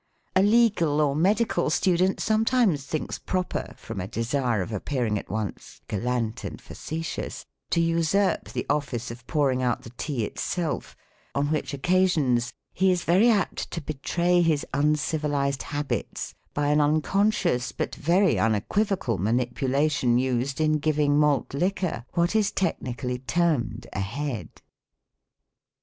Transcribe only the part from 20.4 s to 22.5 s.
in giving malt liquor what